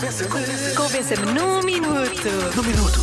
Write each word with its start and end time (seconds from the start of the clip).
Convença-me 0.00 1.32
num 1.32 1.62
minuto. 1.62 2.28
No 2.56 2.62
minuto. 2.62 3.00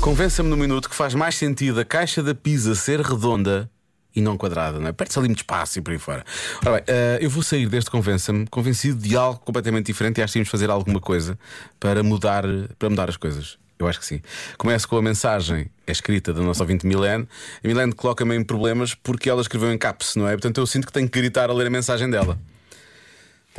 Convença-me 0.00 0.48
no 0.48 0.56
minuto 0.56 0.88
que 0.88 0.94
faz 0.96 1.12
mais 1.12 1.34
sentido 1.34 1.80
a 1.80 1.84
caixa 1.84 2.22
da 2.22 2.34
pizza 2.34 2.74
ser 2.74 3.02
redonda 3.02 3.70
e 4.16 4.22
não 4.22 4.38
quadrada, 4.38 4.80
não 4.80 4.88
é? 4.88 4.92
Perde-se 4.92 5.18
ali 5.18 5.28
muito 5.28 5.40
espaço 5.40 5.78
e 5.78 5.82
por 5.82 5.90
aí 5.90 5.98
fora. 5.98 6.24
Ora 6.64 6.76
bem, 6.76 6.84
eh, 6.86 7.18
eu 7.20 7.28
vou 7.28 7.42
sair 7.42 7.68
deste 7.68 7.90
Convença-me 7.90 8.46
convencido 8.46 8.98
de 9.06 9.14
algo 9.14 9.38
completamente 9.40 9.84
diferente 9.84 10.16
e 10.16 10.22
acho 10.22 10.32
que 10.32 10.38
temos 10.38 10.46
de 10.46 10.50
fazer 10.50 10.70
alguma 10.70 10.98
coisa 10.98 11.38
para 11.78 12.02
mudar, 12.02 12.44
para 12.78 12.88
mudar 12.88 13.10
as 13.10 13.18
coisas. 13.18 13.58
Eu 13.78 13.86
acho 13.86 14.00
que 14.00 14.06
sim. 14.06 14.22
Começo 14.56 14.88
com 14.88 14.96
a 14.96 15.02
mensagem 15.02 15.70
é 15.86 15.92
escrita 15.92 16.32
da 16.32 16.40
nossa 16.40 16.62
ouvinte 16.62 16.86
Milene. 16.86 17.28
A 17.62 17.68
Milene 17.68 17.92
coloca-me 17.92 18.34
em 18.34 18.42
problemas 18.42 18.94
porque 18.94 19.28
ela 19.28 19.42
escreveu 19.42 19.70
em 19.70 19.76
caps, 19.76 20.16
não 20.16 20.26
é? 20.26 20.32
Portanto, 20.32 20.56
eu 20.56 20.66
sinto 20.66 20.86
que 20.86 20.92
tenho 20.92 21.06
que 21.06 21.20
gritar 21.20 21.50
a 21.50 21.52
ler 21.52 21.66
a 21.66 21.70
mensagem 21.70 22.08
dela. 22.08 22.38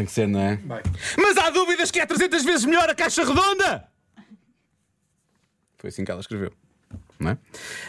Tem 0.01 0.05
que 0.07 0.11
ser, 0.11 0.27
não 0.27 0.39
é? 0.39 0.59
Mas 1.15 1.37
há 1.37 1.51
dúvidas 1.51 1.91
que 1.91 1.99
é 1.99 2.05
300 2.07 2.43
vezes 2.43 2.65
melhor 2.65 2.89
a 2.89 2.95
caixa 2.95 3.23
redonda! 3.23 3.83
Foi 5.77 5.89
assim 5.89 6.03
que 6.03 6.09
ela 6.09 6.19
escreveu. 6.19 6.51
Não 7.19 7.29
é? 7.29 7.37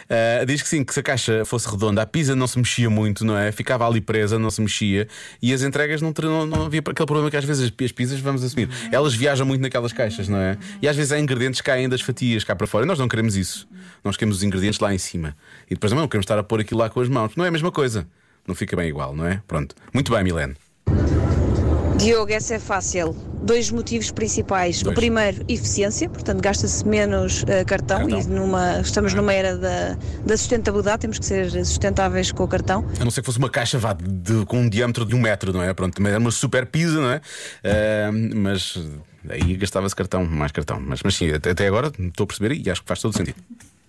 Ah, 0.07 0.45
diz 0.45 0.61
que 0.61 0.69
sim, 0.69 0.83
que 0.83 0.93
se 0.93 0.99
a 0.99 1.03
caixa 1.03 1.43
fosse 1.43 1.67
redonda, 1.67 2.03
a 2.03 2.05
pizza 2.05 2.35
não 2.35 2.45
se 2.45 2.59
mexia 2.59 2.87
muito, 2.87 3.25
não 3.25 3.35
é? 3.35 3.51
Ficava 3.51 3.87
ali 3.87 3.99
presa, 3.99 4.37
não 4.37 4.51
se 4.51 4.61
mexia 4.61 5.07
e 5.41 5.51
as 5.51 5.63
entregas 5.63 6.03
não, 6.03 6.13
não, 6.15 6.45
não 6.45 6.65
havia 6.67 6.81
aquele 6.81 7.07
problema 7.07 7.31
que 7.31 7.37
às 7.37 7.45
vezes 7.45 7.63
as, 7.63 7.83
as 7.83 7.91
pizzas, 7.91 8.19
vamos 8.19 8.43
assumir, 8.43 8.69
elas 8.91 9.15
viajam 9.15 9.47
muito 9.47 9.61
naquelas 9.61 9.91
caixas, 9.91 10.27
não 10.27 10.37
é? 10.37 10.55
E 10.83 10.87
às 10.87 10.95
vezes 10.95 11.11
há 11.11 11.19
ingredientes 11.19 11.61
que 11.61 11.65
caem 11.65 11.89
das 11.89 12.01
fatias 12.01 12.43
cá 12.43 12.55
para 12.55 12.67
fora 12.67 12.85
e 12.85 12.87
nós 12.87 12.99
não 12.99 13.07
queremos 13.07 13.35
isso. 13.35 13.67
Nós 14.03 14.15
queremos 14.15 14.37
os 14.37 14.43
ingredientes 14.43 14.79
lá 14.79 14.93
em 14.93 14.99
cima 14.99 15.35
e 15.65 15.73
depois 15.73 15.89
também 15.89 16.03
não 16.03 16.07
queremos 16.07 16.25
estar 16.25 16.37
a 16.37 16.43
pôr 16.43 16.59
aquilo 16.59 16.79
lá 16.79 16.91
com 16.91 17.01
as 17.01 17.09
mãos. 17.09 17.35
Não 17.35 17.43
é 17.43 17.47
a 17.47 17.51
mesma 17.51 17.71
coisa. 17.71 18.07
Não 18.47 18.53
fica 18.53 18.75
bem 18.75 18.87
igual, 18.87 19.15
não 19.15 19.25
é? 19.25 19.41
Pronto. 19.47 19.73
Muito 19.91 20.11
bem, 20.11 20.23
Milene. 20.23 20.55
Diogo, 21.97 22.31
essa 22.31 22.55
é 22.55 22.59
fácil. 22.59 23.15
Dois 23.43 23.69
motivos 23.71 24.09
principais. 24.11 24.81
Dois. 24.81 24.95
O 24.95 24.99
primeiro, 24.99 25.43
eficiência, 25.49 26.09
portanto, 26.09 26.41
gasta-se 26.41 26.87
menos 26.87 27.43
eh, 27.47 27.63
cartão, 27.65 27.99
Cartão. 28.07 28.19
e 28.21 28.25
numa, 28.27 28.79
estamos 28.79 29.13
numa 29.13 29.33
era 29.33 29.57
da, 29.57 29.97
da 30.25 30.37
sustentabilidade, 30.37 30.99
temos 31.01 31.19
que 31.19 31.25
ser 31.25 31.51
sustentáveis 31.65 32.31
com 32.31 32.43
o 32.43 32.47
cartão. 32.47 32.85
A 32.99 33.03
não 33.03 33.11
ser 33.11 33.21
que 33.21 33.25
fosse 33.25 33.37
uma 33.39 33.49
caixa 33.49 33.77
vá, 33.77 33.93
de- 33.93 34.45
com 34.45 34.59
um 34.61 34.69
diâmetro 34.69 35.05
de 35.05 35.13
um 35.13 35.19
metro, 35.19 35.51
não 35.51 35.61
é? 35.61 35.73
Pronto, 35.73 36.05
era 36.07 36.17
uma 36.19 36.31
super 36.31 36.65
pizza, 36.65 36.93
não 37.01 37.11
é? 37.11 37.21
Ah, 37.63 38.11
mas 38.35 38.77
aí 39.29 39.55
gastava-se 39.57 39.95
cartão, 39.95 40.25
mais 40.25 40.51
cartão. 40.53 40.79
Mas, 40.79 41.01
mas 41.03 41.15
sim, 41.15 41.29
até, 41.31 41.51
até 41.51 41.67
agora 41.67 41.91
estou 41.99 42.23
a 42.23 42.27
perceber 42.27 42.55
e 42.65 42.69
acho 42.69 42.81
que 42.81 42.87
faz 42.87 43.01
todo 43.01 43.15
sentido. 43.15 43.35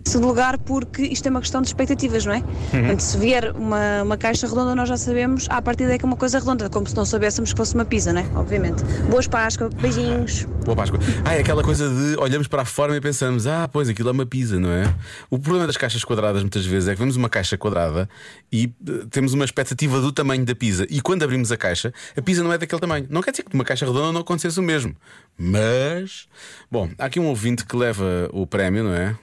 Segundo 0.07 0.27
lugar, 0.27 0.57
porque 0.59 1.01
isto 1.01 1.25
é 1.25 1.31
uma 1.31 1.41
questão 1.41 1.61
de 1.61 1.67
expectativas, 1.67 2.25
não 2.25 2.33
é? 2.33 2.41
Portanto, 2.41 2.99
se 2.99 3.17
vier 3.17 3.51
uma, 3.55 4.03
uma 4.03 4.15
caixa 4.15 4.47
redonda, 4.47 4.75
nós 4.75 4.87
já 4.87 4.97
sabemos, 4.97 5.47
à 5.49 5.59
partida 5.59 5.93
é 5.93 5.97
que 5.97 6.05
é 6.05 6.07
uma 6.07 6.15
coisa 6.15 6.37
redonda, 6.37 6.69
como 6.69 6.87
se 6.87 6.95
não 6.95 7.03
soubéssemos 7.03 7.51
que 7.51 7.57
fosse 7.57 7.73
uma 7.73 7.83
pizza, 7.83 8.13
não 8.13 8.21
é? 8.21 8.25
Obviamente. 8.35 8.83
Boas 9.09 9.27
Páscoa, 9.27 9.67
beijinhos. 9.81 10.45
Boa 10.63 10.75
Páscoa. 10.75 10.99
Ah, 11.25 11.33
é 11.33 11.39
aquela 11.39 11.63
coisa 11.63 11.89
de 11.89 12.17
olhamos 12.19 12.47
para 12.47 12.61
a 12.61 12.65
forma 12.65 12.95
e 12.95 13.01
pensamos, 13.01 13.47
ah, 13.47 13.67
pois 13.67 13.89
aquilo 13.89 14.09
é 14.09 14.11
uma 14.11 14.27
pizza, 14.27 14.59
não 14.59 14.71
é? 14.71 14.93
O 15.29 15.39
problema 15.39 15.65
das 15.65 15.75
caixas 15.75 16.03
quadradas 16.03 16.43
muitas 16.43 16.65
vezes 16.67 16.87
é 16.87 16.93
que 16.93 16.99
vemos 16.99 17.15
uma 17.15 17.27
caixa 17.27 17.57
quadrada 17.57 18.07
e 18.51 18.71
eh, 18.87 19.05
temos 19.09 19.33
uma 19.33 19.43
expectativa 19.43 19.99
do 19.99 20.11
tamanho 20.11 20.45
da 20.45 20.53
pizza. 20.53 20.85
E 20.87 21.01
quando 21.01 21.23
abrimos 21.23 21.51
a 21.51 21.57
caixa, 21.57 21.91
a 22.15 22.21
pizza 22.21 22.43
não 22.43 22.53
é 22.53 22.59
daquele 22.59 22.79
tamanho. 22.79 23.07
Não 23.09 23.23
quer 23.23 23.31
dizer 23.31 23.43
que 23.43 23.55
uma 23.55 23.65
caixa 23.65 23.87
redonda 23.87 24.11
não 24.11 24.21
acontecesse 24.21 24.59
o 24.59 24.63
mesmo. 24.63 24.95
Mas, 25.35 26.27
bom, 26.71 26.89
há 26.99 27.05
aqui 27.05 27.19
um 27.19 27.25
ouvinte 27.25 27.65
que 27.65 27.75
leva 27.75 28.29
o 28.31 28.45
prémio, 28.45 28.83
não 28.83 28.93
é? 28.93 29.15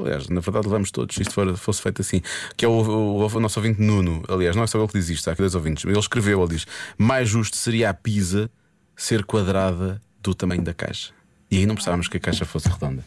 Aliás, 0.00 0.28
na 0.28 0.40
verdade 0.40 0.66
levamos 0.66 0.90
todos, 0.90 1.14
se 1.14 1.22
isto 1.22 1.34
for- 1.34 1.56
fosse 1.56 1.82
feito 1.82 2.00
assim. 2.02 2.20
Que 2.56 2.64
é 2.64 2.68
o, 2.68 2.72
o- 2.72 3.26
o 3.26 3.40
nosso 3.40 3.58
ouvinte 3.60 3.80
Nuno. 3.80 4.22
Aliás, 4.28 4.54
não 4.56 4.62
é 4.62 4.66
só 4.66 4.78
ele 4.78 4.88
que 4.88 4.98
diz 4.98 5.08
isto, 5.10 5.28
há 5.28 5.32
aqui 5.32 5.42
dois 5.42 5.54
ouvintes. 5.54 5.84
Ele 5.84 5.98
escreveu, 5.98 6.40
ele 6.42 6.54
diz: 6.54 6.66
mais 6.96 7.28
justo 7.28 7.56
seria 7.56 7.90
a 7.90 7.94
pizza 7.94 8.50
ser 8.96 9.24
quadrada 9.24 10.00
do 10.22 10.34
tamanho 10.34 10.62
da 10.62 10.74
caixa. 10.74 11.12
E 11.50 11.58
aí 11.58 11.66
não 11.66 11.74
precisávamos 11.74 12.08
que 12.08 12.16
a 12.16 12.20
caixa 12.20 12.44
fosse 12.44 12.68
redonda. 12.68 13.04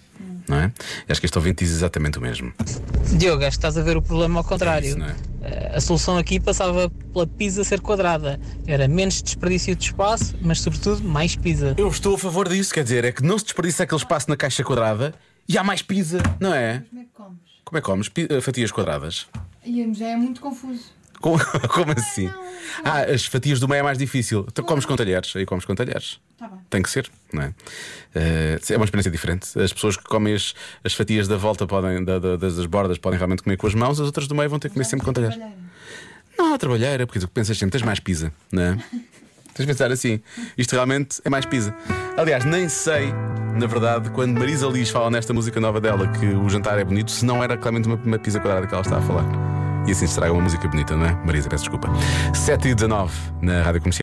Não 0.48 0.58
é? 0.58 0.72
E 1.08 1.12
acho 1.12 1.22
que 1.22 1.28
este 1.28 1.38
ouvinte 1.38 1.64
diz 1.64 1.72
exatamente 1.72 2.18
o 2.18 2.22
mesmo. 2.22 2.52
Diogo, 3.18 3.42
acho 3.44 3.52
que 3.52 3.58
estás 3.58 3.78
a 3.78 3.84
ver 3.84 3.96
o 3.96 4.02
problema 4.02 4.40
ao 4.40 4.44
contrário. 4.44 4.88
isso, 4.90 4.98
não 4.98 5.06
é? 5.06 5.16
Eh, 5.44 5.72
A 5.76 5.80
solução 5.80 6.18
aqui 6.18 6.40
passava 6.40 6.90
pela 7.14 7.28
pizza 7.28 7.64
ser 7.64 7.80
quadrada. 7.80 8.40
Era 8.66 8.88
menos 8.88 9.22
desperdício 9.22 9.76
de 9.76 9.86
espaço, 9.86 10.36
mas 10.42 10.60
sobretudo 10.60 11.04
mais 11.08 11.36
pizza. 11.36 11.76
Eu 11.78 11.88
estou 11.88 12.16
a 12.16 12.18
favor 12.18 12.50
disso, 12.50 12.74
quer 12.74 12.84
dizer, 12.84 13.06
é 13.06 13.12
que 13.12 13.22
não 13.24 13.38
se 13.38 13.46
desperdiça 13.46 13.84
aquele 13.84 14.02
espaço 14.02 14.30
na 14.30 14.36
caixa 14.36 14.64
quadrada 14.64 15.14
e 15.48 15.58
há 15.58 15.64
mais 15.64 15.82
pizza, 15.82 16.20
não 16.40 16.54
é? 16.54 16.84
Como 16.90 17.02
é 17.02 17.06
que 17.06 17.12
comes? 17.14 17.40
Como 17.66 17.78
é 17.78 17.82
que 17.82 17.86
comes? 17.86 18.10
Pi- 18.10 18.28
eh, 18.30 18.42
Fatias 18.42 18.72
quadradas? 18.72 19.28
E 19.66 19.94
já 19.94 20.08
é 20.10 20.16
muito 20.16 20.42
confuso. 20.42 20.86
Como, 21.20 21.38
como 21.70 21.92
assim? 21.92 22.30
Ah, 22.84 23.02
as 23.04 23.26
fatias 23.26 23.60
do 23.60 23.68
meio 23.68 23.82
é 23.82 23.84
mais 23.84 23.98
difícil. 23.98 24.44
Tu 24.54 24.64
comes 24.64 24.86
com 24.86 24.96
talheres, 24.96 25.36
aí 25.36 25.46
comes 25.46 25.66
com 25.66 25.76
talheres. 25.76 26.20
Tá 26.38 26.48
bem. 26.48 26.60
Tem 26.70 26.82
que 26.82 26.90
ser, 26.90 27.10
não 27.32 27.44
é? 27.44 27.54
Eh, 28.16 28.60
é 28.72 28.76
uma 28.76 28.86
experiência 28.86 29.12
diferente. 29.12 29.48
As 29.60 29.72
pessoas 29.72 29.96
que 29.96 30.04
comem 30.04 30.34
as, 30.34 30.56
as 30.84 30.94
fatias 30.94 31.28
da 31.28 31.38
volta 31.38 31.68
podem, 31.68 32.04
da- 32.04 32.18
da- 32.18 32.36
das, 32.38 32.56
das 32.56 32.66
bordas 32.66 32.98
podem 32.98 33.18
realmente 33.20 33.44
comer 33.44 33.56
com 33.58 33.68
as 33.68 33.76
mãos, 33.76 34.00
as 34.00 34.08
outras 34.08 34.28
do 34.28 34.34
meio 34.34 34.50
vão 34.50 34.58
ter 34.58 34.70
que 34.70 34.74
comer 34.74 34.86
sempre 34.86 35.06
com 35.06 35.14
talheres. 35.14 35.38
Não, 36.38 36.56
a 36.56 36.58
trabalheira, 36.58 37.06
porque 37.06 37.20
tu 37.20 37.28
pensas 37.28 37.56
sempre, 37.58 37.74
tens 37.74 37.86
mais 37.86 38.00
pizza, 38.00 38.34
não 38.52 38.64
é? 38.64 38.78
Tens 39.54 39.66
de 39.66 39.72
pensar 39.74 39.92
assim, 39.92 40.22
isto 40.58 40.74
realmente 40.74 41.22
é 41.26 41.30
mais 41.30 41.46
pizza. 41.46 41.76
Aliás, 42.18 42.46
nem 42.46 42.70
sei, 42.70 43.14
na 43.60 43.68
verdade, 43.68 44.10
quando 44.12 44.38
Marisa 44.40 44.68
Liz 44.68 44.90
fala 44.90 45.10
nesta 45.12 45.34
música 45.34 45.60
nova 45.60 45.82
dela 45.82 46.08
que 46.08 46.26
o 46.26 46.50
jantar 46.50 46.80
é 46.80 46.84
bonito, 46.84 47.12
se 47.12 47.26
não 47.26 47.44
era 47.44 47.58
claramente 47.58 47.88
uma, 47.88 47.96
uma 47.96 48.20
pizza 48.20 48.40
quadrada 48.40 48.66
que 48.66 48.74
ela 48.74 48.84
está 48.84 48.98
a 48.98 49.02
falar. 49.02 49.26
E 49.88 49.92
assim 49.92 50.06
se 50.06 50.14
estraga 50.14 50.32
uma 50.32 50.44
música 50.44 50.68
bonita, 50.68 50.96
não 50.96 51.06
é? 51.06 51.14
Marisa, 51.26 51.50
peço 51.50 51.64
desculpa. 51.64 51.90
7 52.34 52.70
e 52.70 52.76
19 52.76 53.14
na 53.42 53.64
rádio 53.64 53.82
comercial. 53.82 54.00